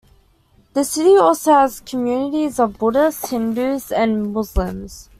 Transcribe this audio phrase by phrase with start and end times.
[0.73, 5.09] The city also has communities of Buddhists, Hindus and Muslims.